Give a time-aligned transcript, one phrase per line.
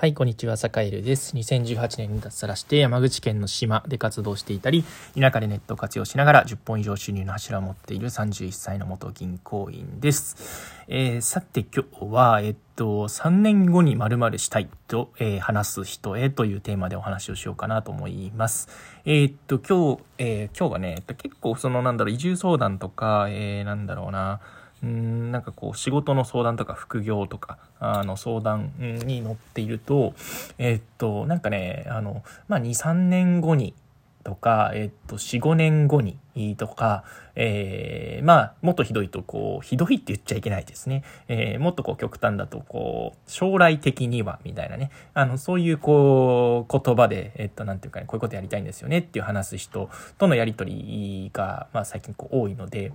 [0.00, 1.36] はい、こんにちは、坂井です。
[1.36, 4.82] 2018年に脱サラして山口県の島で活動していたり、
[5.14, 10.72] 田舎でネットを活用しながら10本以上収入の柱を持っている31歳の元銀行員です。
[10.88, 18.70] えー、さて今日は、えっと、3年後に〇〇したいと、えー、話す人へというテーマでお話をしようかなと思います。
[19.04, 24.40] えー、っと、今日、え今日はね、結構そのなんだろう、移住相談とか、えなんだろうな、
[24.82, 30.14] うんなんかこう仕事の相談とか副業とかあの相談に乗っていると
[30.58, 33.74] えっとなんかねあの、まあ、23年後に
[34.22, 36.18] とか、えっと、4、5年後に
[36.56, 41.04] とか、えー、まあ、もっとひどいと、こう、ひどいって言っちゃいけないですね。
[41.28, 44.90] えー、もっとこう極端だと、こう、将来的には、みたいなね。
[45.14, 52.92] あの、そういう、こう、言葉で、えっと、なんていうかね、こういうことやりたいんですよねっていう話す人とのやりとりが、まあ、最近こう、多いので、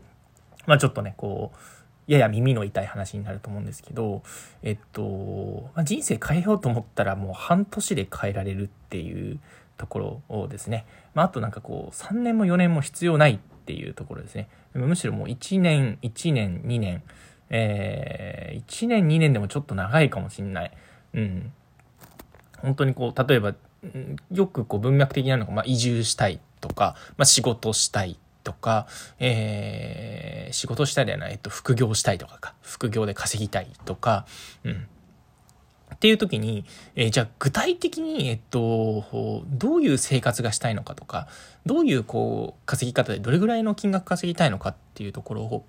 [0.68, 1.58] まあ、ちょっとね、こう、
[2.08, 4.22] やや耳の痛い話になると思うんですけど、
[4.62, 9.40] えっと、まあ、人生変えようと思ったらもう半年で変えられるっていう
[9.78, 14.50] ところをですね、まあ、あとなんかこう、3年も4年も必要ないっていうところですね。
[14.74, 17.02] むしろもう1年、1年、2年、
[17.50, 20.72] えー、1年、2年でもちょっと長いかもしんない。
[21.14, 21.52] うん。
[22.60, 23.56] 本当にこう、例えば、
[24.32, 28.88] よくこう文脈的なのが、まあ、移住したいとか、まあ、仕事したいとか、
[29.20, 34.26] えー、仕事したいではない、えっと、副業したいとかか、副業で稼ぎたいとか、
[34.64, 34.88] うん。
[35.94, 41.28] っていう時に、えー、じゃあ具体的に、えっと、どういう生活がしたいのかとか、
[41.66, 45.66] どういうこう、稼ぎ方でどれぐらいの金額稼ぎたいのかっていうところを、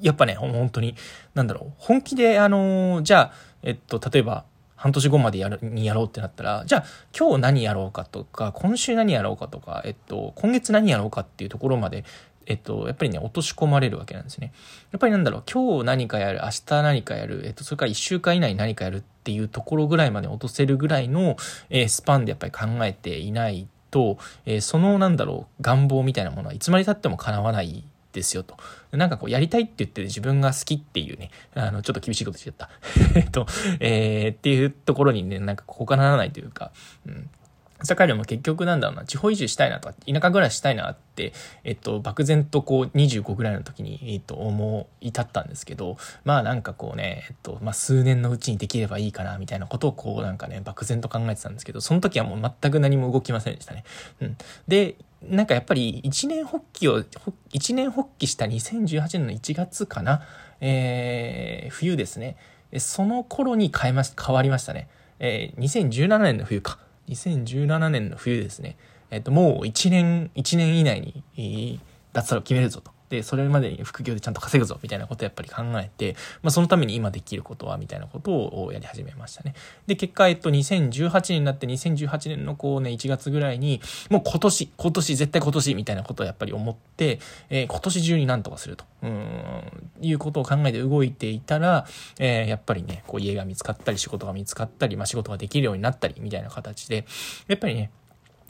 [0.00, 0.94] やっぱね、本当に、
[1.34, 3.32] なんだろう、本気で、あの、じゃあ、
[3.62, 4.44] えっと、例えば、
[4.78, 6.84] 半年後までやる、にやろうってなったら、じゃあ
[7.16, 12.04] 今日何やろうかとか、今週何やろうかとか、えっと、今月何やろうかっていうところまで、
[12.46, 14.52] えっと、やっぱりね、落とし込まれるわけなんですね。
[14.92, 21.36] やっぱりなんだろう、今日何かやる、明日何かやる、えっと、それから1週間以内に何かやるっていうところぐらいまで落とせるぐらいの、
[21.70, 28.56] えー、スパンでやっぱり考えていないと、えー、そのなんだろう、願望みたいなものはいつまで経っても叶わないですよと。
[28.92, 32.70] なんかこう、やりたいって言って自分が好きっていうね、あの、ちょっと厳しいことしちゃった。
[33.14, 33.46] えっと、
[33.80, 36.72] えー、っていうところにね、なんかここかならないというか、
[37.06, 37.30] うん。
[37.84, 53.84] 社会でも結局なんだろうな、地方移住したいなとか、田舎暮らししたいなって、えっと、漠然とこう、25ぐらいの時に、えっと、思い至ったんですけど、まあなんかこうね、えっと、まあ数年のうちにできればいいかな、みたいなことをこう、なんかね、漠然と考えてたんですけど、その時はもう全く何も動きませんでしたね。
[54.20, 54.36] うん。
[54.66, 57.04] で、なんかやっぱり一年発起を、
[57.52, 60.22] 一年発起した2018年の1月かな、
[60.60, 62.36] えー、冬ですね。
[62.78, 64.88] その頃に変えまし、変わりましたね。
[65.20, 66.78] えー、2017年の冬か。
[67.08, 68.76] 2017年の冬ですね。
[69.10, 71.00] えっ、と、もう1年、1年以内
[71.36, 71.80] に、
[72.12, 72.90] 脱サラを決めるぞと。
[73.08, 79.54] で、それまでに副業でちゃんと稼ぐぞ、みたいなことをやっぱり考えて、まあ、そのために今できることは、みたいなことをやり始めましたね。
[79.86, 83.80] で、結果、えっと、2018年になって、2018年のこうね、1月ぐらいに、
[84.10, 87.20] もう今年、今年、絶対今年、みたいなことをやっぱり思って、
[87.50, 89.62] えー、今年中になんとかすると、うん、
[90.00, 91.86] いうことを考えて動いていたら、
[92.18, 97.06] えー、やっぱりね、こう家が見つかったり、仕事が見つかったり、まあ、仕事ができるようになったり、みたいな形で、
[97.46, 97.90] やっぱりね、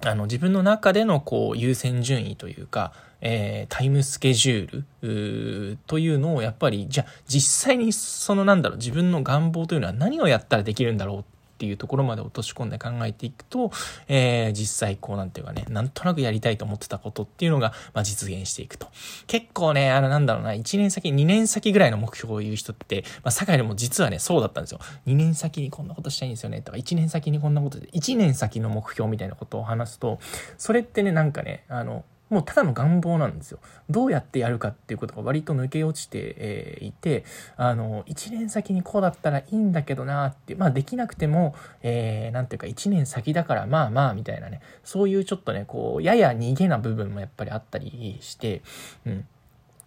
[0.04, 13.72] あの、自分の中でのこう優先順位というか、えー、タイムスケジュールというのをやっぱり、じゃあ実際にそのなんだろう、自分の願望というのは何をやったらできるんだろうっていうところまで落とし込んで考えていくと、
[14.06, 18.86] えー、実際こうなんていうかね、なんとなくやりたいと思ってたことっていうのが、まあ、実現していくと。
[19.26, 24.78] 結構ね、あのなんだろうな、1年先、2年先ぐらいの目標を言う人って、まあ、社会でも実はね、そうだったんですよ。
[25.08, 30.20] 2年先にこんなことしたいんですよね、とか、1年先にこんなことで、1年先の目標みたいなことを話すと、
[30.58, 33.58] それってね、なんかね、あの、もうただの願望なんですよ。
[33.88, 37.24] どうやってやるかっていうことが割と抜け落ちて、えー、いて、
[37.56, 48.62] あの、1年先にこうだったらいいんだけどなって、まあできなくても、えー、なんていうか1年先だからまあまあみたいなね、そういうちょっとね、こう、やや逃げな部分もやっぱりあったりして、
[49.06, 49.26] うん。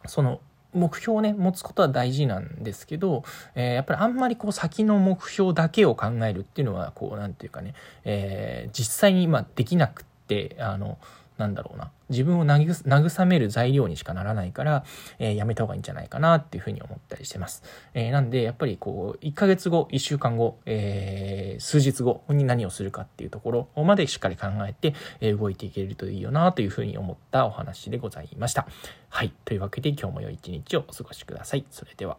[0.07, 0.41] その、
[0.73, 3.23] 目標をね、持つことは大事なんですけど、
[3.55, 7.73] えー、やっぱりあんまりこう先の目標だけを考えるっていうのは、こう、なんていうかね、
[8.05, 10.97] えー、実際に今できなくって、あの、
[11.41, 14.85] なんだろうな、自分を慰める材料にしかならないから、
[15.19, 17.63] えー、やめた方がいいんじゃないかなっていうふうに思ったりしてます。
[17.93, 28.67] えー、なんで、やっぱりこう、1ヶ月後、1週間後、えー、数日後に何をするかっていうところまでしっかり考えて、え動いていけるといいよなというふうに思ったお話でございました。
[29.09, 29.33] はい。
[29.45, 31.65] というわけで今日も良い一日をお過ごしください。
[31.71, 32.17] それでは。